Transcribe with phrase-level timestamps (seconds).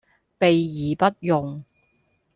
[0.39, 1.63] 備而不用